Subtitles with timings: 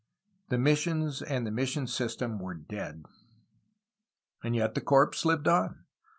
[0.49, 3.05] The missions and the mission system were dead.
[4.43, 5.83] And yet the corpse lived on.